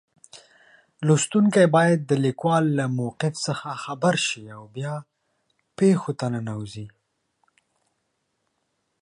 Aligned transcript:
لوستونکی 1.05 1.65
باید 1.77 1.99
د 2.05 2.11
لیکوال 2.25 2.63
له 2.77 2.85
موقف 2.99 3.33
څخه 3.47 3.69
خبر 3.83 4.13
شي 4.27 4.43
او 4.55 4.63
بیا 4.75 4.93
پېښو 5.77 6.11
ته 6.19 6.25
ننوځي. 6.33 6.87